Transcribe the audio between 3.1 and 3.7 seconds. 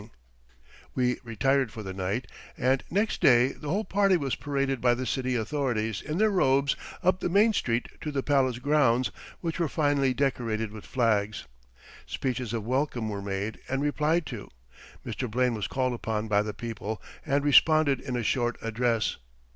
day the